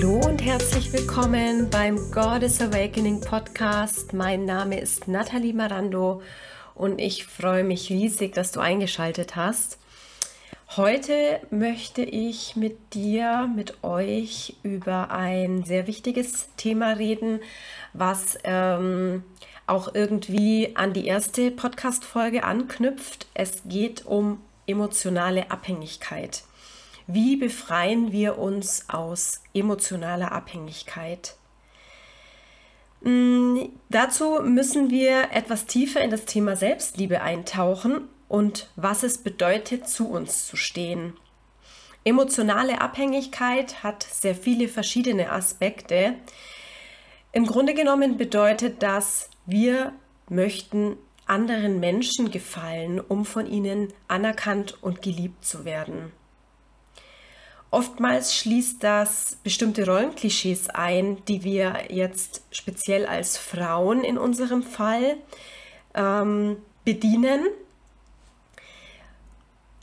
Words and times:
Hallo 0.00 0.20
und 0.28 0.44
herzlich 0.44 0.92
willkommen 0.92 1.70
beim 1.70 2.12
Goddess 2.12 2.60
Awakening 2.60 3.20
Podcast. 3.20 4.12
Mein 4.12 4.44
Name 4.44 4.78
ist 4.78 5.08
Nathalie 5.08 5.52
Marando 5.52 6.22
und 6.76 7.00
ich 7.00 7.26
freue 7.26 7.64
mich 7.64 7.90
riesig, 7.90 8.32
dass 8.32 8.52
du 8.52 8.60
eingeschaltet 8.60 9.34
hast. 9.34 9.78
Heute 10.76 11.40
möchte 11.50 12.02
ich 12.02 12.54
mit 12.54 12.94
dir, 12.94 13.50
mit 13.52 13.82
euch 13.82 14.54
über 14.62 15.10
ein 15.10 15.64
sehr 15.64 15.88
wichtiges 15.88 16.48
Thema 16.56 16.92
reden, 16.92 17.40
was 17.92 18.38
ähm, 18.44 19.24
auch 19.66 19.96
irgendwie 19.96 20.76
an 20.76 20.92
die 20.92 21.06
erste 21.06 21.50
Podcast-Folge 21.50 22.44
anknüpft. 22.44 23.26
Es 23.34 23.62
geht 23.64 24.06
um 24.06 24.40
emotionale 24.68 25.50
Abhängigkeit. 25.50 26.44
Wie 27.10 27.36
befreien 27.36 28.12
wir 28.12 28.36
uns 28.36 28.84
aus 28.90 29.42
emotionaler 29.54 30.30
Abhängigkeit? 30.30 31.36
Hm, 33.02 33.70
dazu 33.88 34.40
müssen 34.42 34.90
wir 34.90 35.30
etwas 35.32 35.64
tiefer 35.64 36.02
in 36.02 36.10
das 36.10 36.26
Thema 36.26 36.54
Selbstliebe 36.54 37.22
eintauchen 37.22 38.10
und 38.28 38.68
was 38.76 39.04
es 39.04 39.16
bedeutet, 39.16 39.88
zu 39.88 40.10
uns 40.10 40.46
zu 40.46 40.56
stehen. 40.56 41.14
Emotionale 42.04 42.82
Abhängigkeit 42.82 43.82
hat 43.82 44.02
sehr 44.02 44.34
viele 44.34 44.68
verschiedene 44.68 45.32
Aspekte. 45.32 46.14
Im 47.32 47.46
Grunde 47.46 47.72
genommen 47.72 48.18
bedeutet 48.18 48.82
das, 48.82 49.30
wir 49.46 49.94
möchten 50.28 50.98
anderen 51.24 51.80
Menschen 51.80 52.30
gefallen, 52.30 53.00
um 53.00 53.24
von 53.24 53.46
ihnen 53.46 53.94
anerkannt 54.08 54.76
und 54.82 55.00
geliebt 55.00 55.46
zu 55.46 55.64
werden. 55.64 56.12
Oftmals 57.70 58.34
schließt 58.34 58.82
das 58.82 59.36
bestimmte 59.42 59.84
Rollenklischees 59.84 60.70
ein, 60.70 61.22
die 61.26 61.44
wir 61.44 61.74
jetzt 61.90 62.42
speziell 62.50 63.04
als 63.04 63.36
Frauen 63.36 64.04
in 64.04 64.16
unserem 64.16 64.62
Fall 64.62 65.16
ähm, 65.94 66.56
bedienen. 66.84 67.40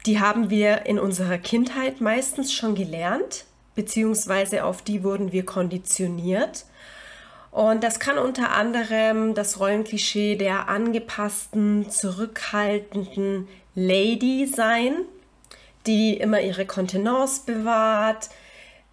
Die 0.07 0.19
haben 0.19 0.49
wir 0.49 0.87
in 0.87 0.97
unserer 0.97 1.37
Kindheit 1.37 2.01
meistens 2.01 2.53
schon 2.53 2.73
gelernt, 2.73 3.45
beziehungsweise 3.75 4.65
auf 4.65 4.81
die 4.81 5.03
wurden 5.03 5.31
wir 5.31 5.45
konditioniert. 5.45 6.65
Und 7.51 7.83
das 7.83 7.99
kann 7.99 8.17
unter 8.17 8.51
anderem 8.51 9.35
das 9.35 9.59
Rollenklischee 9.59 10.35
der 10.35 10.69
angepassten, 10.69 11.89
zurückhaltenden 11.89 13.47
Lady 13.75 14.47
sein, 14.47 15.05
die 15.87 16.17
immer 16.17 16.41
ihre 16.41 16.65
Kontenance 16.65 17.43
bewahrt, 17.45 18.29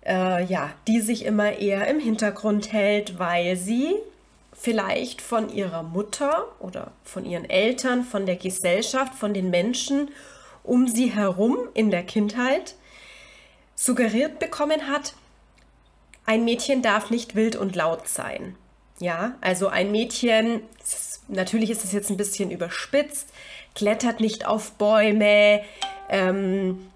äh, 0.04 0.44
ja, 0.44 0.70
die 0.86 1.00
sich 1.00 1.24
immer 1.24 1.58
eher 1.58 1.86
im 1.88 2.00
Hintergrund 2.00 2.72
hält, 2.72 3.18
weil 3.18 3.56
sie 3.56 3.94
vielleicht 4.52 5.20
von 5.20 5.48
ihrer 5.48 5.82
Mutter 5.82 6.46
oder 6.60 6.92
von 7.04 7.24
ihren 7.24 7.48
Eltern, 7.48 8.04
von 8.04 8.26
der 8.26 8.36
Gesellschaft, 8.36 9.14
von 9.14 9.34
den 9.34 9.50
Menschen 9.50 10.10
um 10.62 10.86
sie 10.86 11.12
herum 11.12 11.58
in 11.74 11.90
der 11.90 12.04
Kindheit 12.04 12.76
suggeriert 13.74 14.38
bekommen 14.38 14.86
hat, 14.88 15.14
ein 16.24 16.44
Mädchen 16.44 16.82
darf 16.82 17.10
nicht 17.10 17.34
wild 17.34 17.56
und 17.56 17.74
laut 17.74 18.06
sein. 18.06 18.54
Ja, 19.00 19.34
also 19.40 19.66
ein 19.66 19.90
Mädchen, 19.90 20.62
natürlich 21.26 21.70
ist 21.70 21.82
es 21.82 21.90
jetzt 21.90 22.10
ein 22.10 22.16
bisschen 22.16 22.52
überspitzt, 22.52 23.30
klettert 23.74 24.20
nicht 24.20 24.46
auf 24.46 24.72
Bäume, 24.72 25.62
ähm, 26.12 26.90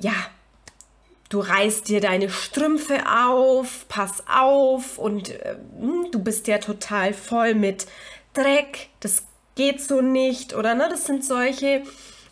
ja, 0.00 0.12
du 1.28 1.38
reißt 1.38 1.88
dir 1.88 2.00
deine 2.00 2.28
Strümpfe 2.28 3.06
auf, 3.08 3.86
pass 3.88 4.24
auf 4.26 4.98
und 4.98 5.30
äh, 5.30 5.56
du 6.10 6.18
bist 6.18 6.48
ja 6.48 6.58
total 6.58 7.14
voll 7.14 7.54
mit 7.54 7.86
Dreck, 8.34 8.88
das 8.98 9.24
geht 9.54 9.80
so 9.80 10.00
nicht 10.00 10.54
oder 10.54 10.74
ne, 10.74 10.88
das 10.90 11.06
sind 11.06 11.24
solche 11.24 11.84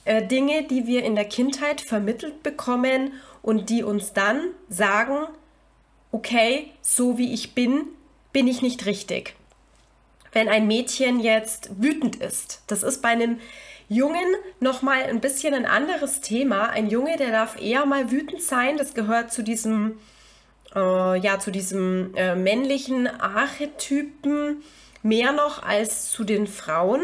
äh, 0.04 0.26
Dinge, 0.26 0.64
die 0.64 0.86
wir 0.86 1.04
in 1.04 1.14
der 1.14 1.24
Kindheit 1.24 1.80
vermittelt 1.80 2.42
bekommen 2.42 3.12
und 3.42 3.70
die 3.70 3.84
uns 3.84 4.12
dann 4.12 4.40
sagen, 4.68 5.28
okay, 6.10 6.72
so 6.82 7.16
wie 7.16 7.32
ich 7.32 7.54
bin, 7.54 7.86
bin 8.32 8.48
ich 8.48 8.60
nicht 8.60 8.86
richtig. 8.86 9.36
Wenn 10.32 10.48
ein 10.48 10.66
Mädchen 10.66 11.20
jetzt 11.20 11.70
wütend 11.80 12.16
ist, 12.16 12.62
das 12.66 12.82
ist 12.82 13.02
bei 13.02 13.10
einem 13.10 13.38
Jungen 13.88 14.26
nochmal 14.60 15.04
ein 15.04 15.20
bisschen 15.20 15.54
ein 15.54 15.66
anderes 15.66 16.20
Thema. 16.20 16.68
Ein 16.68 16.88
Junge, 16.88 17.16
der 17.16 17.30
darf 17.30 17.60
eher 17.60 17.86
mal 17.86 18.10
wütend 18.10 18.42
sein. 18.42 18.76
Das 18.76 18.94
gehört 18.94 19.32
zu 19.32 19.42
diesem, 19.42 19.98
äh, 20.74 21.18
ja, 21.18 21.38
zu 21.38 21.50
diesem 21.50 22.14
äh, 22.14 22.34
männlichen 22.34 23.06
Archetypen 23.06 24.62
mehr 25.02 25.32
noch 25.32 25.62
als 25.62 26.10
zu 26.10 26.24
den 26.24 26.46
Frauen. 26.46 27.00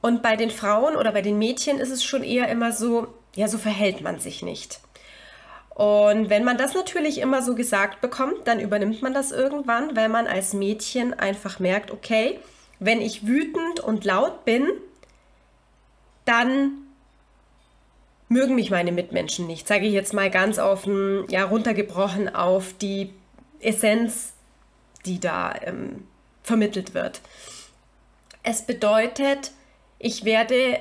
Und 0.00 0.22
bei 0.22 0.36
den 0.36 0.50
Frauen 0.50 0.96
oder 0.96 1.12
bei 1.12 1.22
den 1.22 1.38
Mädchen 1.38 1.78
ist 1.78 1.90
es 1.90 2.02
schon 2.02 2.24
eher 2.24 2.48
immer 2.48 2.72
so, 2.72 3.08
ja, 3.34 3.46
so 3.48 3.58
verhält 3.58 4.00
man 4.00 4.18
sich 4.18 4.42
nicht. 4.42 4.80
Und 5.74 6.28
wenn 6.28 6.44
man 6.44 6.58
das 6.58 6.74
natürlich 6.74 7.18
immer 7.18 7.42
so 7.42 7.54
gesagt 7.54 8.00
bekommt, 8.00 8.46
dann 8.46 8.60
übernimmt 8.60 9.00
man 9.02 9.14
das 9.14 9.30
irgendwann, 9.30 9.96
weil 9.96 10.08
man 10.08 10.26
als 10.26 10.52
Mädchen 10.52 11.14
einfach 11.14 11.60
merkt, 11.60 11.90
okay, 11.90 12.38
wenn 12.78 13.00
ich 13.00 13.26
wütend 13.26 13.80
und 13.80 14.04
laut 14.04 14.44
bin, 14.44 14.68
dann 16.24 16.72
mögen 18.28 18.54
mich 18.54 18.70
meine 18.70 18.92
Mitmenschen 18.92 19.46
nicht. 19.46 19.68
Sage 19.68 19.86
ich 19.86 19.92
jetzt 19.92 20.14
mal 20.14 20.30
ganz 20.30 20.58
offen, 20.58 21.24
ja, 21.28 21.44
runtergebrochen 21.44 22.34
auf 22.34 22.74
die 22.80 23.12
Essenz, 23.60 24.32
die 25.04 25.20
da 25.20 25.54
ähm, 25.62 26.06
vermittelt 26.42 26.94
wird. 26.94 27.20
Es 28.42 28.62
bedeutet, 28.62 29.52
ich 29.98 30.24
werde 30.24 30.78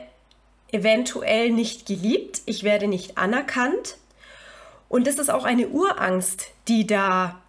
eventuell 0.72 1.52
nicht 1.52 1.86
geliebt, 1.86 2.42
ich 2.46 2.64
werde 2.64 2.88
nicht 2.88 3.18
anerkannt. 3.18 3.98
Und 4.90 5.08
das 5.08 5.20
ist 5.20 5.30
auch 5.30 5.44
eine 5.44 5.70
Urangst, 5.70 6.52
die 6.68 6.88
da 6.88 7.42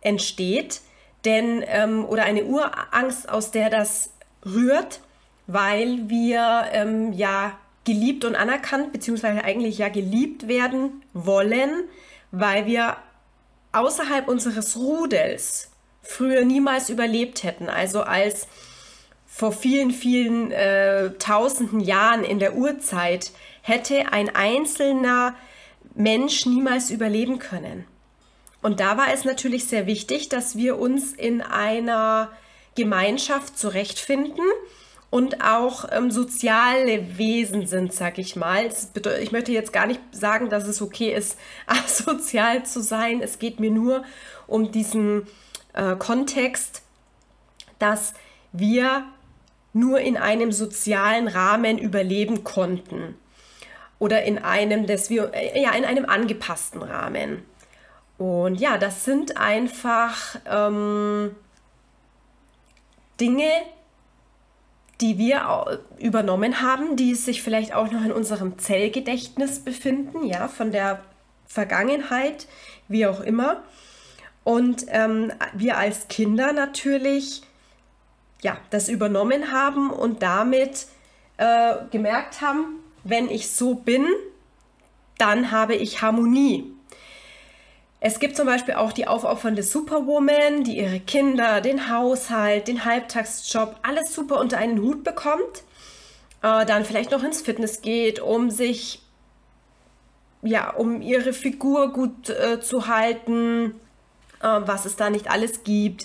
entsteht, 0.00 0.80
denn 1.24 1.64
ähm, 1.66 2.04
oder 2.04 2.24
eine 2.24 2.44
Urangst, 2.44 3.28
aus 3.28 3.50
der 3.50 3.70
das 3.70 4.10
rührt, 4.44 5.00
weil 5.46 6.08
wir 6.08 6.66
ähm, 6.72 7.12
ja 7.12 7.58
geliebt 7.84 8.24
und 8.24 8.34
anerkannt, 8.34 8.92
beziehungsweise 8.92 9.44
eigentlich 9.44 9.78
ja 9.78 9.88
geliebt 9.88 10.48
werden 10.48 11.02
wollen, 11.12 11.84
weil 12.30 12.66
wir 12.66 12.96
außerhalb 13.72 14.28
unseres 14.28 14.76
Rudels 14.76 15.70
früher 16.02 16.44
niemals 16.44 16.88
überlebt 16.88 17.42
hätten. 17.42 17.68
Also 17.68 18.02
als 18.02 18.46
vor 19.26 19.52
vielen, 19.52 19.90
vielen 19.90 20.52
äh, 20.52 21.10
tausenden 21.18 21.80
Jahren 21.80 22.24
in 22.24 22.38
der 22.38 22.54
Urzeit 22.54 23.32
hätte 23.62 24.12
ein 24.12 24.34
einzelner 24.34 25.34
Mensch 25.94 26.46
niemals 26.46 26.90
überleben 26.90 27.38
können. 27.38 27.84
Und 28.62 28.80
da 28.80 28.96
war 28.96 29.12
es 29.12 29.24
natürlich 29.24 29.66
sehr 29.66 29.86
wichtig, 29.86 30.28
dass 30.28 30.56
wir 30.56 30.78
uns 30.78 31.12
in 31.12 31.42
einer 31.42 32.30
Gemeinschaft 32.76 33.58
zurechtfinden, 33.58 34.44
und 35.14 35.44
auch 35.44 35.84
ähm, 35.92 36.10
soziale 36.10 37.16
Wesen 37.18 37.68
sind, 37.68 37.92
sag 37.92 38.18
ich 38.18 38.34
mal. 38.34 38.68
ich 39.22 39.30
möchte 39.30 39.52
jetzt 39.52 39.72
gar 39.72 39.86
nicht 39.86 40.00
sagen, 40.10 40.48
dass 40.48 40.66
es 40.66 40.82
okay 40.82 41.14
ist, 41.14 41.38
asozial 41.68 42.64
zu 42.66 42.82
sein. 42.82 43.20
Es 43.22 43.38
geht 43.38 43.60
mir 43.60 43.70
nur 43.70 44.02
um 44.48 44.72
diesen 44.72 45.28
äh, 45.72 45.94
Kontext, 45.94 46.82
dass 47.78 48.14
wir 48.50 49.04
nur 49.72 50.00
in 50.00 50.16
einem 50.16 50.50
sozialen 50.50 51.28
Rahmen 51.28 51.78
überleben 51.78 52.42
konnten 52.42 53.14
oder 54.00 54.24
in 54.24 54.38
einem, 54.38 54.88
dass 54.88 55.10
wir 55.10 55.32
äh, 55.32 55.62
ja 55.62 55.70
in 55.74 55.84
einem 55.84 56.06
angepassten 56.06 56.82
Rahmen. 56.82 57.44
Und 58.18 58.56
ja, 58.56 58.78
das 58.78 59.04
sind 59.04 59.36
einfach 59.36 60.40
ähm, 60.44 61.36
Dinge, 63.20 63.52
die 65.00 65.18
wir 65.18 65.80
übernommen 65.98 66.60
haben, 66.60 66.96
die 66.96 67.14
sich 67.14 67.42
vielleicht 67.42 67.74
auch 67.74 67.90
noch 67.90 68.04
in 68.04 68.12
unserem 68.12 68.58
Zellgedächtnis 68.58 69.60
befinden, 69.60 70.24
ja, 70.24 70.48
von 70.48 70.72
der 70.72 71.00
Vergangenheit, 71.46 72.46
wie 72.88 73.06
auch 73.06 73.20
immer. 73.20 73.62
Und 74.44 74.86
ähm, 74.88 75.32
wir 75.54 75.78
als 75.78 76.08
Kinder 76.08 76.52
natürlich 76.52 77.42
ja, 78.44 78.58
das 78.70 78.88
übernommen 78.88 79.50
haben 79.50 79.90
und 79.90 80.22
damit 80.22 80.86
äh, 81.38 81.76
gemerkt 81.90 82.42
haben, 82.42 82.78
wenn 83.02 83.28
ich 83.28 83.50
so 83.50 83.74
bin, 83.74 84.06
dann 85.18 85.50
habe 85.50 85.74
ich 85.74 86.02
Harmonie. 86.02 86.73
Es 88.06 88.20
gibt 88.20 88.36
zum 88.36 88.44
Beispiel 88.44 88.74
auch 88.74 88.92
die 88.92 89.06
aufopfernde 89.06 89.62
Superwoman, 89.62 90.62
die 90.62 90.76
ihre 90.76 91.00
Kinder, 91.00 91.62
den 91.62 91.88
Haushalt, 91.88 92.68
den 92.68 92.84
Halbtagsjob, 92.84 93.76
alles 93.80 94.14
super 94.14 94.40
unter 94.40 94.58
einen 94.58 94.82
Hut 94.82 95.04
bekommt, 95.04 95.64
äh, 96.42 96.66
dann 96.66 96.84
vielleicht 96.84 97.12
noch 97.12 97.22
ins 97.22 97.40
Fitness 97.40 97.80
geht, 97.80 98.20
um 98.20 98.50
sich, 98.50 99.00
ja, 100.42 100.68
um 100.74 101.00
ihre 101.00 101.32
Figur 101.32 101.94
gut 101.94 102.28
äh, 102.28 102.60
zu 102.60 102.88
halten, 102.88 103.70
äh, 104.42 104.48
was 104.48 104.84
es 104.84 104.96
da 104.96 105.08
nicht 105.08 105.30
alles 105.30 105.64
gibt. 105.64 106.04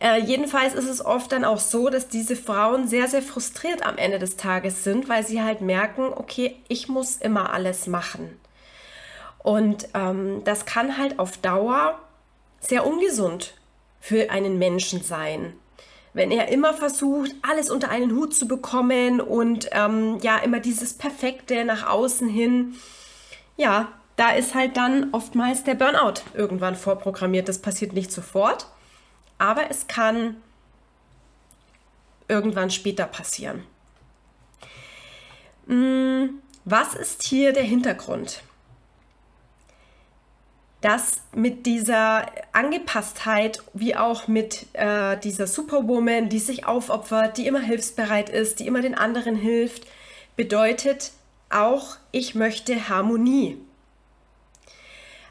Äh, 0.00 0.20
jedenfalls 0.20 0.74
ist 0.74 0.88
es 0.88 1.04
oft 1.04 1.32
dann 1.32 1.44
auch 1.44 1.58
so, 1.58 1.88
dass 1.88 2.06
diese 2.06 2.36
Frauen 2.36 2.86
sehr, 2.86 3.08
sehr 3.08 3.22
frustriert 3.22 3.84
am 3.84 3.98
Ende 3.98 4.20
des 4.20 4.36
Tages 4.36 4.84
sind, 4.84 5.08
weil 5.08 5.26
sie 5.26 5.42
halt 5.42 5.60
merken, 5.60 6.04
okay, 6.04 6.54
ich 6.68 6.86
muss 6.86 7.16
immer 7.16 7.52
alles 7.52 7.88
machen. 7.88 8.38
Und 9.46 9.86
ähm, 9.94 10.42
das 10.42 10.66
kann 10.66 10.98
halt 10.98 11.20
auf 11.20 11.36
Dauer 11.38 12.00
sehr 12.58 12.84
ungesund 12.84 13.54
für 14.00 14.28
einen 14.30 14.58
Menschen 14.58 15.02
sein. 15.02 15.52
Wenn 16.14 16.32
er 16.32 16.48
immer 16.48 16.74
versucht, 16.74 17.30
alles 17.42 17.70
unter 17.70 17.88
einen 17.88 18.10
Hut 18.16 18.34
zu 18.34 18.48
bekommen 18.48 19.20
und 19.20 19.68
ähm, 19.70 20.18
ja, 20.20 20.38
immer 20.38 20.58
dieses 20.58 20.94
Perfekte 20.94 21.64
nach 21.64 21.86
außen 21.88 22.28
hin, 22.28 22.74
ja, 23.56 23.92
da 24.16 24.30
ist 24.30 24.56
halt 24.56 24.76
dann 24.76 25.10
oftmals 25.12 25.62
der 25.62 25.76
Burnout 25.76 26.22
irgendwann 26.34 26.74
vorprogrammiert. 26.74 27.48
Das 27.48 27.62
passiert 27.62 27.92
nicht 27.92 28.10
sofort, 28.10 28.66
aber 29.38 29.70
es 29.70 29.86
kann 29.86 30.38
irgendwann 32.26 32.70
später 32.70 33.06
passieren. 33.06 33.62
Hm, 35.68 36.42
was 36.64 36.94
ist 36.94 37.22
hier 37.22 37.52
der 37.52 37.62
Hintergrund? 37.62 38.42
Dass 40.86 41.20
mit 41.34 41.66
dieser 41.66 42.26
Angepasstheit 42.52 43.60
wie 43.74 43.96
auch 43.96 44.28
mit 44.28 44.66
äh, 44.74 45.18
dieser 45.18 45.48
Superwoman, 45.48 46.28
die 46.28 46.38
sich 46.38 46.64
aufopfert, 46.64 47.38
die 47.38 47.48
immer 47.48 47.58
hilfsbereit 47.58 48.30
ist, 48.30 48.60
die 48.60 48.68
immer 48.68 48.82
den 48.82 48.94
anderen 48.94 49.34
hilft, 49.34 49.84
bedeutet 50.36 51.10
auch, 51.50 51.96
ich 52.12 52.36
möchte 52.36 52.88
Harmonie. 52.88 53.58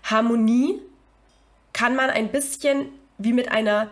Harmonie 0.04 0.82
kann 1.72 1.96
man 1.96 2.10
ein 2.10 2.34
bisschen 2.34 2.90
wie 3.18 3.32
mit 3.32 3.50
einer 3.50 3.88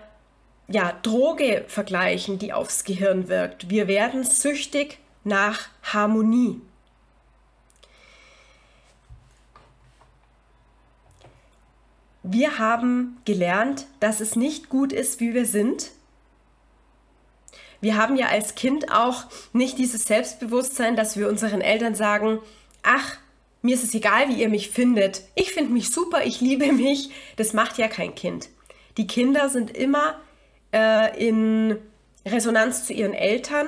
ja, 0.68 0.92
Droge 1.02 1.64
vergleichen, 1.70 2.40
die 2.40 2.52
aufs 2.52 2.84
Gehirn 2.84 3.30
wirkt. 3.30 3.70
Wir 3.70 3.88
werden 3.88 4.26
süchtig 4.26 5.00
nach 5.24 5.70
Harmonie. 5.82 6.60
Wir 12.24 12.58
haben 12.58 13.18
gelernt, 13.26 13.86
dass 14.00 14.22
es 14.22 14.36
nicht 14.36 14.70
gut 14.70 14.94
ist, 14.94 15.20
wie 15.20 15.34
wir 15.34 15.46
sind. 15.46 15.92
Wir 17.82 17.98
haben 17.98 18.16
ja 18.16 18.28
als 18.28 18.56
Kind 18.56 18.92
auch 18.92 19.26
nicht 19.52 19.78
dieses 19.78 20.06
Selbstbewusstsein, 20.06 20.96
dass 20.96 21.18
wir 21.18 21.28
unseren 21.28 21.60
Eltern 21.60 21.96
sagen, 21.96 22.40
ach, 22.82 23.18
mir 23.62 23.76
ist 23.76 23.84
es 23.84 23.94
egal, 23.94 24.30
wie 24.30 24.42
ihr 24.42 24.50
mich 24.50 24.70
findet. 24.70 25.24
Ich 25.36 25.52
finde 25.52 25.74
mich 25.74 25.90
super, 25.90 26.24
ich 26.26 26.40
liebe 26.40 26.72
mich. 26.72 27.12
Das 27.36 27.54
macht 27.54 27.78
ja 27.78 27.90
kein 27.90 28.16
Kind. 28.16 28.50
Die 28.98 29.08
Kinder 29.08 29.50
sind 29.50 29.76
immer 29.76 30.20
äh, 30.74 31.28
in 31.28 31.78
Resonanz 32.26 32.86
zu 32.86 32.94
ihren 32.94 33.14
Eltern 33.14 33.68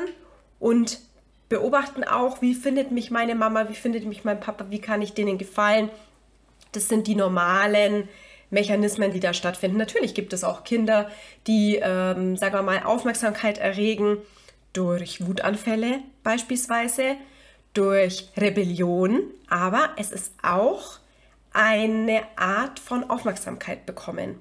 und 0.59 0.99
beobachten 1.49 2.03
auch, 2.03 2.41
wie 2.41 2.55
findet 2.55 2.91
mich 2.91 3.11
meine 3.11 3.35
Mama, 3.35 3.69
wie 3.69 3.75
findet 3.75 4.05
mich 4.05 4.23
mein 4.23 4.39
Papa, 4.39 4.67
wie 4.69 4.79
kann 4.79 5.01
ich 5.01 5.13
denen 5.13 5.37
gefallen. 5.37 5.89
Das 6.71 6.87
sind 6.87 7.07
die 7.07 7.15
normalen 7.15 8.07
Mechanismen, 8.49 9.11
die 9.11 9.19
da 9.19 9.33
stattfinden. 9.33 9.77
Natürlich 9.77 10.13
gibt 10.13 10.33
es 10.33 10.43
auch 10.43 10.63
Kinder, 10.63 11.09
die, 11.47 11.79
ähm, 11.81 12.37
sagen 12.37 12.53
wir 12.53 12.61
mal, 12.61 12.83
Aufmerksamkeit 12.83 13.57
erregen 13.57 14.17
durch 14.73 15.25
Wutanfälle 15.25 15.99
beispielsweise, 16.23 17.15
durch 17.73 18.29
Rebellion, 18.37 19.21
aber 19.49 19.89
es 19.97 20.11
ist 20.11 20.33
auch 20.41 20.99
eine 21.53 22.21
Art 22.35 22.79
von 22.79 23.09
Aufmerksamkeit 23.09 23.85
bekommen, 23.85 24.39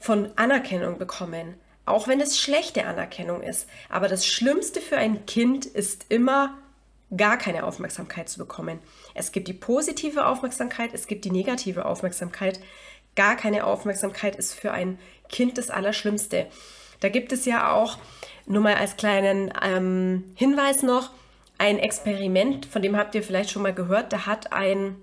von 0.00 0.30
Anerkennung 0.36 0.98
bekommen, 0.98 1.54
auch 1.84 2.08
wenn 2.08 2.20
es 2.20 2.38
schlechte 2.38 2.84
Anerkennung 2.86 3.42
ist. 3.42 3.68
Aber 3.88 4.08
das 4.08 4.26
Schlimmste 4.26 4.80
für 4.80 4.96
ein 4.96 5.26
Kind 5.26 5.64
ist 5.64 6.06
immer 6.08 6.58
gar 7.16 7.38
keine 7.38 7.64
Aufmerksamkeit 7.64 8.28
zu 8.28 8.38
bekommen. 8.38 8.80
Es 9.14 9.30
gibt 9.30 9.46
die 9.46 9.52
positive 9.52 10.26
Aufmerksamkeit, 10.26 10.90
es 10.92 11.06
gibt 11.06 11.24
die 11.24 11.30
negative 11.30 11.84
Aufmerksamkeit 11.84 12.58
gar 13.16 13.36
keine 13.36 13.64
Aufmerksamkeit 13.64 14.36
ist 14.36 14.54
für 14.54 14.72
ein 14.72 14.98
Kind 15.28 15.58
das 15.58 15.70
Allerschlimmste. 15.70 16.46
Da 17.00 17.08
gibt 17.08 17.32
es 17.32 17.44
ja 17.44 17.72
auch, 17.72 17.98
nur 18.46 18.62
mal 18.62 18.74
als 18.76 18.96
kleinen 18.96 19.52
ähm, 19.62 20.24
Hinweis 20.34 20.82
noch, 20.82 21.10
ein 21.58 21.78
Experiment, 21.78 22.66
von 22.66 22.82
dem 22.82 22.96
habt 22.96 23.14
ihr 23.14 23.22
vielleicht 23.22 23.50
schon 23.50 23.62
mal 23.62 23.74
gehört. 23.74 24.12
Da 24.12 24.26
hat 24.26 24.52
ein, 24.52 24.96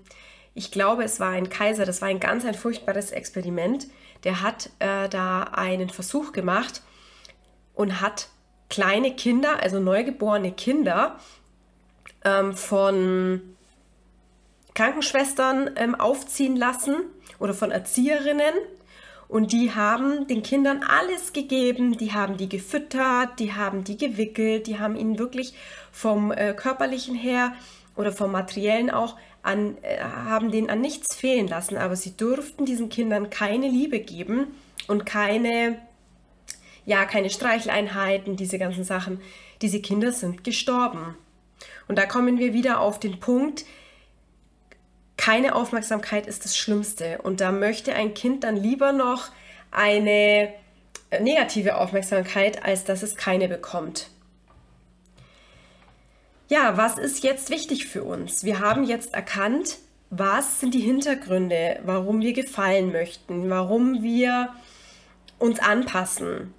ich 0.54 0.70
glaube, 0.70 1.02
es 1.02 1.18
war 1.20 1.30
ein 1.30 1.48
Kaiser, 1.48 1.84
das 1.84 2.00
war 2.00 2.08
ein 2.08 2.20
ganz 2.20 2.44
ein 2.44 2.54
furchtbares 2.54 3.10
Experiment. 3.10 3.88
Der 4.22 4.40
hat 4.40 4.70
äh, 4.78 5.08
da 5.08 5.42
einen 5.42 5.90
Versuch 5.90 6.32
gemacht 6.32 6.82
und 7.74 8.00
hat 8.00 8.28
kleine 8.70 9.14
Kinder, 9.14 9.60
also 9.62 9.80
neugeborene 9.80 10.52
Kinder, 10.52 11.18
ähm, 12.24 12.54
von 12.54 13.42
Krankenschwestern 14.74 15.70
ähm, 15.76 15.94
aufziehen 15.94 16.56
lassen 16.56 17.02
oder 17.44 17.52
von 17.52 17.70
Erzieherinnen. 17.70 18.54
Und 19.28 19.52
die 19.52 19.74
haben 19.74 20.26
den 20.26 20.42
Kindern 20.42 20.82
alles 20.82 21.34
gegeben, 21.34 21.96
die 21.98 22.12
haben 22.12 22.38
die 22.38 22.48
gefüttert, 22.48 23.38
die 23.38 23.52
haben 23.52 23.84
die 23.84 23.98
gewickelt, 23.98 24.66
die 24.66 24.78
haben 24.78 24.96
ihnen 24.96 25.18
wirklich 25.18 25.54
vom 25.92 26.32
äh, 26.32 26.54
körperlichen 26.54 27.14
her 27.14 27.52
oder 27.96 28.12
vom 28.12 28.32
materiellen 28.32 28.90
auch 28.90 29.16
an, 29.42 29.76
äh, 29.82 29.98
haben 30.00 30.50
denen 30.50 30.70
an 30.70 30.80
nichts 30.80 31.14
fehlen 31.14 31.46
lassen, 31.46 31.76
aber 31.76 31.96
sie 31.96 32.16
durften 32.16 32.64
diesen 32.64 32.88
Kindern 32.88 33.28
keine 33.28 33.68
Liebe 33.68 34.00
geben 34.00 34.54
und 34.88 35.04
keine, 35.04 35.78
ja, 36.86 37.04
keine 37.04 37.28
Streicheleinheiten, 37.28 38.36
diese 38.36 38.58
ganzen 38.58 38.84
Sachen. 38.84 39.20
Diese 39.60 39.80
Kinder 39.80 40.12
sind 40.12 40.44
gestorben. 40.44 41.16
Und 41.88 41.98
da 41.98 42.06
kommen 42.06 42.38
wir 42.38 42.54
wieder 42.54 42.80
auf 42.80 43.00
den 43.00 43.20
Punkt, 43.20 43.64
keine 45.16 45.54
Aufmerksamkeit 45.54 46.26
ist 46.26 46.44
das 46.44 46.56
Schlimmste. 46.56 47.18
Und 47.22 47.40
da 47.40 47.52
möchte 47.52 47.94
ein 47.94 48.14
Kind 48.14 48.44
dann 48.44 48.56
lieber 48.56 48.92
noch 48.92 49.30
eine 49.70 50.52
negative 51.20 51.76
Aufmerksamkeit, 51.76 52.64
als 52.64 52.84
dass 52.84 53.02
es 53.02 53.16
keine 53.16 53.48
bekommt. 53.48 54.10
Ja, 56.48 56.76
was 56.76 56.98
ist 56.98 57.24
jetzt 57.24 57.50
wichtig 57.50 57.86
für 57.86 58.04
uns? 58.04 58.44
Wir 58.44 58.60
haben 58.60 58.84
jetzt 58.84 59.14
erkannt, 59.14 59.78
was 60.10 60.60
sind 60.60 60.74
die 60.74 60.80
Hintergründe, 60.80 61.80
warum 61.84 62.20
wir 62.20 62.32
gefallen 62.32 62.92
möchten, 62.92 63.50
warum 63.50 64.02
wir 64.02 64.50
uns 65.38 65.58
anpassen. 65.58 66.52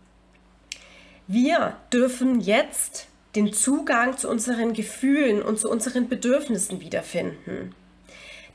Wir 1.27 1.77
dürfen 1.93 2.41
jetzt 2.41 3.07
den 3.35 3.53
Zugang 3.53 4.17
zu 4.17 4.29
unseren 4.29 4.73
Gefühlen 4.73 5.41
und 5.41 5.59
zu 5.59 5.69
unseren 5.69 6.09
Bedürfnissen 6.09 6.81
wiederfinden. 6.81 7.75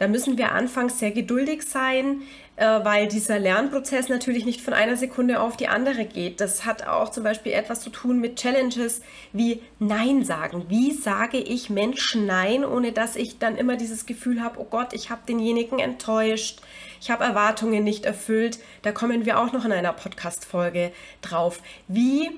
Da 0.01 0.09
müssen 0.09 0.39
wir 0.39 0.53
anfangs 0.53 0.99
sehr 0.99 1.11
geduldig 1.11 1.63
sein, 1.63 2.23
äh, 2.57 2.65
weil 2.65 3.07
dieser 3.07 3.39
Lernprozess 3.39 4.09
natürlich 4.09 4.47
nicht 4.47 4.63
von 4.63 4.73
einer 4.73 4.97
Sekunde 4.97 5.43
auf 5.43 5.59
die 5.59 5.69
andere 5.69 6.07
geht. 6.07 6.41
Das 6.41 6.65
hat 6.65 6.87
auch 6.87 7.11
zum 7.11 7.23
Beispiel 7.23 7.53
etwas 7.53 7.83
zu 7.83 7.91
tun 7.91 8.19
mit 8.19 8.37
Challenges 8.37 9.03
wie 9.35 9.61
Nein 9.79 10.25
sagen. 10.25 10.65
Wie 10.71 10.93
sage 10.93 11.37
ich 11.37 11.69
Menschen 11.69 12.25
Nein, 12.25 12.65
ohne 12.65 12.93
dass 12.93 13.15
ich 13.15 13.39
dann 13.39 13.59
immer 13.59 13.77
dieses 13.77 14.07
Gefühl 14.07 14.43
habe, 14.43 14.59
oh 14.59 14.67
Gott, 14.71 14.95
ich 14.95 15.11
habe 15.11 15.21
denjenigen 15.29 15.79
enttäuscht, 15.79 16.63
ich 16.99 17.11
habe 17.11 17.25
Erwartungen 17.25 17.85
nicht 17.85 18.07
erfüllt. 18.07 18.59
Da 18.81 18.93
kommen 18.93 19.27
wir 19.27 19.39
auch 19.39 19.53
noch 19.53 19.67
in 19.67 19.73
einer 19.73 19.93
Podcast-Folge 19.93 20.93
drauf. 21.21 21.61
Wie 21.89 22.31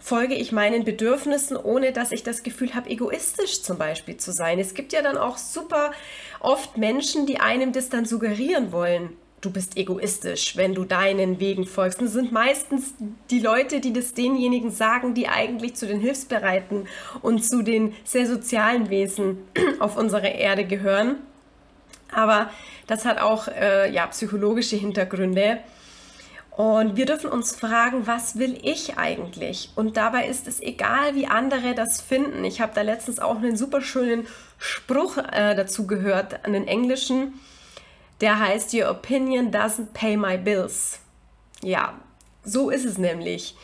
folge 0.00 0.34
ich 0.34 0.50
meinen 0.50 0.84
Bedürfnissen, 0.84 1.56
ohne 1.56 1.92
dass 1.92 2.10
ich 2.10 2.22
das 2.22 2.42
Gefühl 2.42 2.74
habe, 2.74 2.90
egoistisch 2.90 3.62
zum 3.62 3.78
Beispiel 3.78 4.16
zu 4.16 4.32
sein. 4.32 4.58
Es 4.58 4.74
gibt 4.74 4.92
ja 4.92 5.02
dann 5.02 5.16
auch 5.16 5.36
super 5.36 5.92
oft 6.40 6.76
Menschen, 6.76 7.26
die 7.26 7.38
einem 7.38 7.72
das 7.72 7.90
dann 7.90 8.06
suggerieren 8.06 8.72
wollen. 8.72 9.10
Du 9.40 9.50
bist 9.50 9.78
egoistisch, 9.78 10.56
wenn 10.56 10.74
du 10.74 10.84
deinen 10.84 11.40
Wegen 11.40 11.66
folgst. 11.66 11.98
Und 11.98 12.06
das 12.06 12.12
sind 12.12 12.30
meistens 12.30 12.94
die 13.30 13.40
Leute, 13.40 13.80
die 13.80 13.92
das 13.92 14.12
denjenigen 14.12 14.70
sagen, 14.70 15.14
die 15.14 15.28
eigentlich 15.28 15.76
zu 15.76 15.86
den 15.86 16.00
Hilfsbereiten 16.00 16.86
und 17.22 17.42
zu 17.42 17.62
den 17.62 17.94
sehr 18.04 18.26
sozialen 18.26 18.90
Wesen 18.90 19.38
auf 19.80 19.96
unserer 19.96 20.32
Erde 20.32 20.64
gehören. 20.64 21.16
Aber 22.12 22.50
das 22.86 23.04
hat 23.04 23.18
auch 23.20 23.48
äh, 23.48 23.90
ja, 23.90 24.06
psychologische 24.08 24.76
Hintergründe. 24.76 25.60
Und 26.60 26.98
wir 26.98 27.06
dürfen 27.06 27.30
uns 27.30 27.56
fragen, 27.56 28.06
was 28.06 28.38
will 28.38 28.58
ich 28.62 28.98
eigentlich? 28.98 29.70
Und 29.76 29.96
dabei 29.96 30.26
ist 30.26 30.46
es 30.46 30.60
egal, 30.60 31.14
wie 31.14 31.26
andere 31.26 31.74
das 31.74 32.02
finden. 32.02 32.44
Ich 32.44 32.60
habe 32.60 32.72
da 32.74 32.82
letztens 32.82 33.18
auch 33.18 33.36
einen 33.36 33.56
super 33.56 33.80
schönen 33.80 34.26
Spruch 34.58 35.16
äh, 35.16 35.54
dazu 35.54 35.86
gehört, 35.86 36.44
einen 36.44 36.68
englischen, 36.68 37.32
der 38.20 38.38
heißt, 38.38 38.74
Your 38.74 38.90
opinion 38.90 39.50
doesn't 39.50 39.94
pay 39.94 40.18
my 40.18 40.36
bills. 40.36 41.00
Ja, 41.62 41.94
so 42.44 42.68
ist 42.68 42.84
es 42.84 42.98
nämlich. 42.98 43.56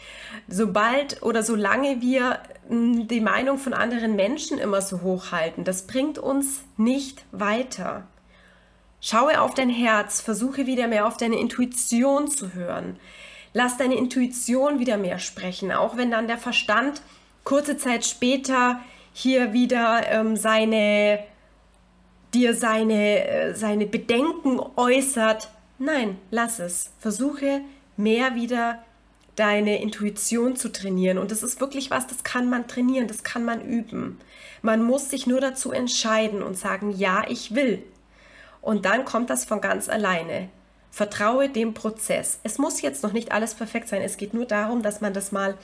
Sobald 0.48 1.22
oder 1.22 1.42
solange 1.42 2.00
wir 2.00 2.38
hm, 2.70 3.08
die 3.08 3.20
Meinung 3.20 3.58
von 3.58 3.74
anderen 3.74 4.16
Menschen 4.16 4.56
immer 4.56 4.80
so 4.80 5.02
hochhalten, 5.02 5.64
das 5.64 5.86
bringt 5.86 6.18
uns 6.18 6.62
nicht 6.78 7.26
weiter. 7.30 8.06
Schaue 9.08 9.40
auf 9.40 9.54
dein 9.54 9.70
Herz, 9.70 10.20
versuche 10.20 10.66
wieder 10.66 10.88
mehr 10.88 11.06
auf 11.06 11.16
deine 11.16 11.38
Intuition 11.38 12.28
zu 12.28 12.54
hören. 12.54 12.96
Lass 13.52 13.76
deine 13.76 13.94
Intuition 13.94 14.80
wieder 14.80 14.96
mehr 14.96 15.20
sprechen, 15.20 15.70
auch 15.70 15.96
wenn 15.96 16.10
dann 16.10 16.26
der 16.26 16.38
Verstand 16.38 17.02
kurze 17.44 17.76
Zeit 17.76 18.04
später 18.04 18.80
hier 19.12 19.52
wieder 19.52 20.10
ähm, 20.10 20.36
seine 20.36 21.20
dir 22.34 22.52
seine, 22.56 23.28
äh, 23.28 23.54
seine 23.54 23.86
Bedenken 23.86 24.58
äußert. 24.74 25.50
Nein, 25.78 26.18
lass 26.32 26.58
es. 26.58 26.90
Versuche 26.98 27.60
mehr 27.96 28.34
wieder 28.34 28.84
deine 29.36 29.80
Intuition 29.80 30.56
zu 30.56 30.72
trainieren. 30.72 31.18
Und 31.18 31.30
das 31.30 31.44
ist 31.44 31.60
wirklich 31.60 31.92
was, 31.92 32.08
das 32.08 32.24
kann 32.24 32.50
man 32.50 32.66
trainieren, 32.66 33.06
das 33.06 33.22
kann 33.22 33.44
man 33.44 33.60
üben. 33.60 34.18
Man 34.62 34.82
muss 34.82 35.10
sich 35.10 35.28
nur 35.28 35.40
dazu 35.40 35.70
entscheiden 35.70 36.42
und 36.42 36.58
sagen, 36.58 36.90
ja, 36.90 37.22
ich 37.28 37.54
will. 37.54 37.84
Und 38.66 38.84
dann 38.84 39.04
kommt 39.04 39.30
das 39.30 39.44
von 39.44 39.60
ganz 39.60 39.88
alleine. 39.88 40.48
Vertraue 40.90 41.48
dem 41.48 41.72
Prozess. 41.72 42.40
Es 42.42 42.58
muss 42.58 42.82
jetzt 42.82 43.04
noch 43.04 43.12
nicht 43.12 43.30
alles 43.30 43.54
perfekt 43.54 43.86
sein. 43.86 44.02
Es 44.02 44.16
geht 44.16 44.34
nur 44.34 44.44
darum, 44.44 44.82
dass 44.82 45.00
man 45.00 45.14
das 45.14 45.30
mal 45.30 45.56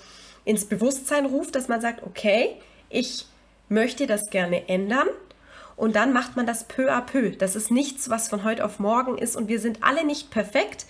ins 0.45 0.67
Bewusstsein 0.67 1.27
ruft, 1.27 1.57
dass 1.57 1.67
man 1.67 1.81
sagt, 1.81 2.05
okay, 2.05 2.55
ich 2.91 3.27
möchte 3.69 4.07
das 4.07 4.31
gerne 4.31 4.69
ändern. 4.69 5.09
Und 5.75 5.97
dann 5.97 6.13
macht 6.13 6.37
man 6.37 6.47
das 6.47 6.63
peu 6.63 6.93
à 6.93 7.01
peu. 7.01 7.31
Das 7.31 7.57
ist 7.57 7.73
nichts, 7.73 8.09
was 8.09 8.29
von 8.29 8.45
heute 8.45 8.65
auf 8.65 8.79
morgen 8.79 9.19
ist. 9.19 9.35
Und 9.35 9.49
wir 9.49 9.59
sind 9.59 9.83
alle 9.83 10.07
nicht 10.07 10.31
perfekt. 10.31 10.87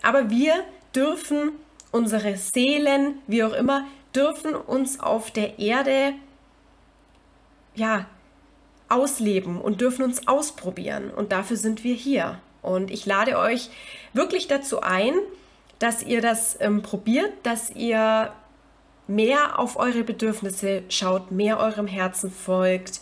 Aber 0.00 0.30
wir 0.30 0.54
dürfen 0.94 1.52
unsere 1.90 2.38
Seelen, 2.38 3.18
wie 3.26 3.44
auch 3.44 3.52
immer, 3.52 3.86
dürfen 4.14 4.54
uns 4.54 4.98
auf 4.98 5.30
der 5.30 5.58
Erde 5.58 6.14
ja 7.74 8.06
ausleben 8.90 9.60
und 9.60 9.80
dürfen 9.80 10.04
uns 10.04 10.26
ausprobieren 10.26 11.10
und 11.10 11.32
dafür 11.32 11.56
sind 11.56 11.84
wir 11.84 11.94
hier. 11.94 12.38
Und 12.62 12.90
ich 12.90 13.06
lade 13.06 13.38
euch 13.38 13.70
wirklich 14.12 14.48
dazu 14.48 14.80
ein, 14.82 15.14
dass 15.78 16.02
ihr 16.02 16.20
das 16.20 16.60
ähm, 16.60 16.82
probiert, 16.82 17.32
dass 17.42 17.70
ihr 17.70 18.32
mehr 19.06 19.58
auf 19.58 19.76
eure 19.76 20.04
Bedürfnisse 20.04 20.82
schaut, 20.88 21.32
mehr 21.32 21.58
eurem 21.58 21.86
Herzen 21.86 22.30
folgt 22.30 23.00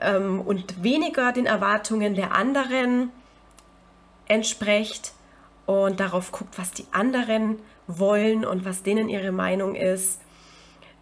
ähm, 0.00 0.40
und 0.40 0.82
weniger 0.82 1.32
den 1.32 1.46
Erwartungen 1.46 2.14
der 2.14 2.34
anderen 2.34 3.10
entsprecht 4.26 5.12
und 5.66 6.00
darauf 6.00 6.32
guckt, 6.32 6.58
was 6.58 6.70
die 6.72 6.86
anderen 6.92 7.58
wollen 7.86 8.44
und 8.44 8.64
was 8.64 8.82
denen 8.82 9.08
ihre 9.08 9.32
Meinung 9.32 9.74
ist. 9.74 10.20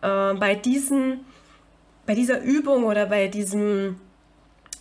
Äh, 0.02 0.34
bei, 0.34 0.54
diesen, 0.54 1.24
bei 2.06 2.14
dieser 2.14 2.40
Übung 2.40 2.84
oder 2.84 3.06
bei 3.06 3.28
diesem, 3.28 4.00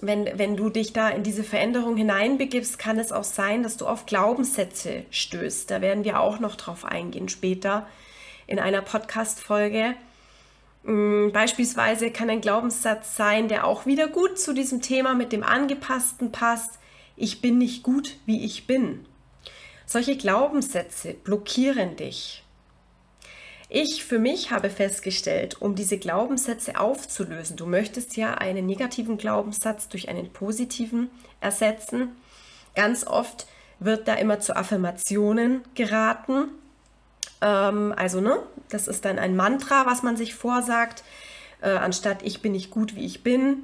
wenn, 0.08 0.38
wenn 0.38 0.56
du 0.56 0.70
dich 0.70 0.94
da 0.94 1.10
in 1.10 1.24
diese 1.24 1.44
Veränderung 1.44 1.98
hineinbegibst, 1.98 2.80
kann 2.80 3.00
es 3.00 3.12
auch 3.12 3.24
sein, 3.24 3.64
dass 3.64 3.78
du 3.78 3.88
auf 3.88 4.06
Glaubenssätze 4.06 5.04
stößt. 5.10 5.70
Da 5.70 5.82
werden 5.82 6.04
wir 6.04 6.20
auch 6.20 6.40
noch 6.40 6.56
drauf 6.56 6.86
eingehen 6.86 7.30
später 7.30 7.88
in 8.48 8.60
einer 8.60 8.82
Podcast-Folge. 8.82 9.96
Mm, 10.84 11.32
beispielsweise 11.32 12.12
kann 12.12 12.30
ein 12.30 12.42
Glaubenssatz 12.42 13.16
sein, 13.16 13.48
der 13.48 13.66
auch 13.66 13.86
wieder 13.86 14.08
gut 14.08 14.40
zu 14.40 14.54
diesem 14.54 14.82
Thema 14.82 15.16
mit 15.16 15.32
dem 15.32 15.44
Angepassten 15.44 16.32
passt. 16.32 16.80
Ich 17.18 17.42
bin 17.42 17.58
nicht 17.58 17.84
gut, 17.84 18.18
wie 18.26 18.46
ich 18.46 18.68
bin. 18.68 19.06
Solche 19.86 20.16
Glaubenssätze 20.16 21.14
blockieren 21.14 21.96
dich. 21.96 22.45
Ich 23.68 24.06
für 24.06 24.20
mich 24.20 24.52
habe 24.52 24.70
festgestellt, 24.70 25.62
um 25.62 25.76
diese 25.76 25.98
Glaubenssätze 25.98 26.80
aufzulösen, 26.80 27.58
du 27.58 27.66
möchtest 27.66 28.16
ja 28.16 28.36
einen 28.36 28.66
negativen 28.66 29.18
Glaubenssatz 29.18 29.90
durch 29.90 30.08
einen 30.08 30.32
positiven 30.32 31.10
ersetzen. 31.42 32.16
Ganz 32.76 33.08
oft 33.08 33.48
wird 33.80 34.08
da 34.08 34.14
immer 34.14 34.40
zu 34.40 34.56
Affirmationen 34.56 35.64
geraten. 35.74 36.50
Ähm, 37.42 37.94
also, 37.98 38.22
ne, 38.22 38.38
das 38.70 38.88
ist 38.88 39.04
dann 39.04 39.18
ein 39.18 39.36
Mantra, 39.36 39.86
was 39.86 40.04
man 40.04 40.16
sich 40.16 40.36
vorsagt, 40.36 41.04
äh, 41.62 41.70
anstatt 41.70 42.22
ich 42.22 42.42
bin 42.42 42.52
nicht 42.52 42.70
gut, 42.70 42.96
wie 42.96 43.06
ich 43.06 43.24
bin, 43.24 43.64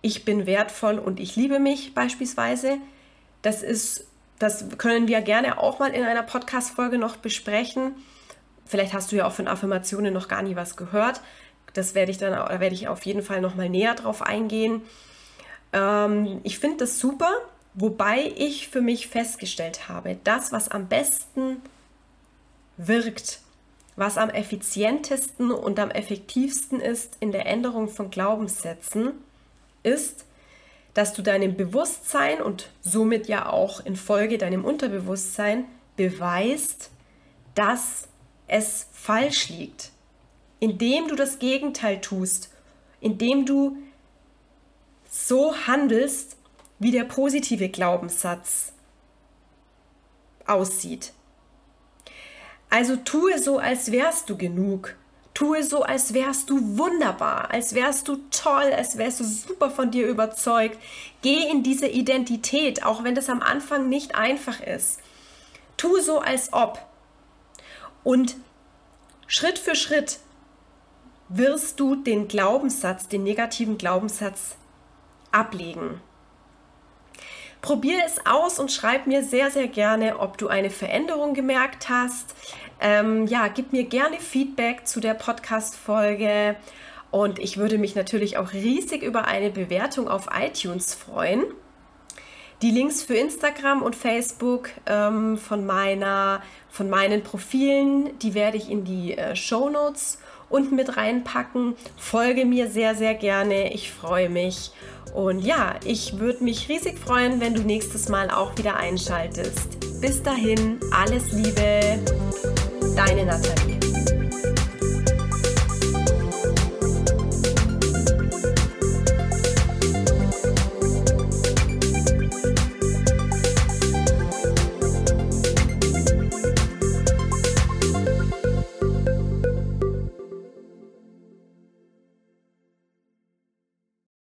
ich 0.00 0.24
bin 0.24 0.46
wertvoll 0.46 0.98
und 0.98 1.20
ich 1.20 1.36
liebe 1.36 1.58
mich 1.58 1.94
beispielsweise. 1.94 2.78
Das 3.42 3.62
ist 3.62 4.06
das 4.38 4.66
können 4.78 5.08
wir 5.08 5.22
gerne 5.22 5.58
auch 5.58 5.78
mal 5.78 5.92
in 5.92 6.04
einer 6.04 6.22
Podcast-Folge 6.22 6.98
noch 6.98 7.16
besprechen. 7.16 7.94
Vielleicht 8.66 8.92
hast 8.92 9.12
du 9.12 9.16
ja 9.16 9.26
auch 9.26 9.32
von 9.32 9.48
Affirmationen 9.48 10.12
noch 10.12 10.28
gar 10.28 10.42
nie 10.42 10.56
was 10.56 10.76
gehört. 10.76 11.20
Das 11.72 11.94
werde 11.94 12.10
ich 12.10 12.18
dann, 12.18 12.32
da 12.32 12.60
werde 12.60 12.74
ich 12.74 12.88
auf 12.88 13.04
jeden 13.06 13.22
Fall 13.22 13.40
noch 13.40 13.54
mal 13.54 13.68
näher 13.68 13.94
drauf 13.94 14.22
eingehen. 14.22 14.82
Ähm, 15.72 16.40
ich 16.42 16.58
finde 16.58 16.78
das 16.78 16.98
super, 16.98 17.30
wobei 17.74 18.32
ich 18.36 18.68
für 18.68 18.80
mich 18.80 19.08
festgestellt 19.08 19.88
habe, 19.88 20.18
das, 20.24 20.52
was 20.52 20.68
am 20.68 20.88
besten 20.88 21.62
wirkt, 22.76 23.40
was 23.94 24.18
am 24.18 24.30
effizientesten 24.30 25.50
und 25.50 25.78
am 25.78 25.90
effektivsten 25.90 26.80
ist 26.80 27.16
in 27.20 27.32
der 27.32 27.46
Änderung 27.46 27.88
von 27.88 28.10
Glaubenssätzen, 28.10 29.12
ist, 29.82 30.26
dass 30.94 31.12
du 31.12 31.22
deinem 31.22 31.56
Bewusstsein 31.56 32.40
und 32.40 32.70
somit 32.80 33.28
ja 33.28 33.50
auch 33.50 33.84
in 33.84 33.96
Folge 33.96 34.38
deinem 34.38 34.64
Unterbewusstsein 34.64 35.64
beweist, 35.96 36.90
dass 37.54 38.08
es 38.46 38.86
falsch 38.92 39.48
liegt. 39.48 39.92
Indem 40.58 41.08
du 41.08 41.16
das 41.16 41.38
Gegenteil 41.38 42.00
tust, 42.00 42.50
indem 43.00 43.44
du 43.44 43.76
so 45.08 45.54
handelst, 45.66 46.36
wie 46.78 46.90
der 46.90 47.04
positive 47.04 47.68
Glaubenssatz 47.68 48.72
aussieht. 50.46 51.12
Also 52.70 52.96
tue 52.96 53.38
so, 53.38 53.58
als 53.58 53.92
wärst 53.92 54.28
du 54.28 54.36
genug. 54.36 54.96
Tue 55.34 55.62
so, 55.62 55.82
als 55.82 56.14
wärst 56.14 56.48
du 56.48 56.78
wunderbar, 56.78 57.50
als 57.50 57.74
wärst 57.74 58.08
du 58.08 58.16
toll, 58.30 58.72
als 58.72 58.96
wärst 58.96 59.20
du 59.20 59.24
super 59.24 59.70
von 59.70 59.90
dir 59.90 60.08
überzeugt. 60.08 60.78
Geh 61.20 61.50
in 61.50 61.62
diese 61.62 61.86
Identität, 61.86 62.84
auch 62.84 63.04
wenn 63.04 63.14
das 63.14 63.28
am 63.28 63.42
Anfang 63.42 63.88
nicht 63.88 64.14
einfach 64.14 64.60
ist. 64.60 65.00
Tu 65.76 66.00
so, 66.00 66.20
als 66.20 66.52
ob. 66.52 66.78
Und 68.06 68.36
Schritt 69.26 69.58
für 69.58 69.74
Schritt 69.74 70.20
wirst 71.28 71.80
du 71.80 71.96
den 71.96 72.28
Glaubenssatz, 72.28 73.08
den 73.08 73.24
negativen 73.24 73.78
Glaubenssatz 73.78 74.54
ablegen. 75.32 76.00
Probier 77.62 78.04
es 78.06 78.24
aus 78.24 78.60
und 78.60 78.70
schreib 78.70 79.08
mir 79.08 79.24
sehr, 79.24 79.50
sehr 79.50 79.66
gerne, 79.66 80.20
ob 80.20 80.38
du 80.38 80.46
eine 80.46 80.70
Veränderung 80.70 81.34
gemerkt 81.34 81.88
hast. 81.88 82.36
Ähm, 82.78 83.26
ja, 83.26 83.48
gib 83.48 83.72
mir 83.72 83.82
gerne 83.82 84.20
Feedback 84.20 84.86
zu 84.86 85.00
der 85.00 85.14
Podcast-Folge. 85.14 86.54
Und 87.10 87.40
ich 87.40 87.56
würde 87.56 87.76
mich 87.76 87.96
natürlich 87.96 88.36
auch 88.36 88.52
riesig 88.52 89.02
über 89.02 89.24
eine 89.24 89.50
Bewertung 89.50 90.06
auf 90.06 90.28
iTunes 90.32 90.94
freuen. 90.94 91.42
Die 92.62 92.70
Links 92.70 93.02
für 93.02 93.14
Instagram 93.14 93.82
und 93.82 93.94
Facebook 93.94 94.70
ähm, 94.86 95.36
von, 95.36 95.66
meiner, 95.66 96.42
von 96.70 96.88
meinen 96.88 97.22
Profilen, 97.22 98.18
die 98.20 98.32
werde 98.34 98.56
ich 98.56 98.70
in 98.70 98.84
die 98.84 99.16
äh, 99.16 99.36
Show 99.36 99.68
Notes 99.68 100.18
unten 100.48 100.76
mit 100.76 100.96
reinpacken. 100.96 101.74
Folge 101.96 102.46
mir 102.46 102.70
sehr, 102.70 102.94
sehr 102.94 103.14
gerne. 103.14 103.74
Ich 103.74 103.90
freue 103.92 104.30
mich. 104.30 104.70
Und 105.14 105.40
ja, 105.40 105.74
ich 105.84 106.18
würde 106.18 106.44
mich 106.44 106.68
riesig 106.68 106.98
freuen, 106.98 107.40
wenn 107.40 107.54
du 107.54 107.62
nächstes 107.62 108.08
Mal 108.08 108.30
auch 108.30 108.56
wieder 108.56 108.76
einschaltest. 108.76 110.00
Bis 110.00 110.22
dahin, 110.22 110.78
alles 110.92 111.32
Liebe, 111.32 111.98
deine 112.94 113.26
Nathalie. 113.26 113.75